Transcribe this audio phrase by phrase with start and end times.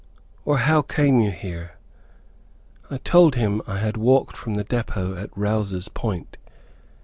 [0.45, 1.73] or how came you here?"
[2.89, 6.37] I told him I had walked from the depot at Rouse's Point.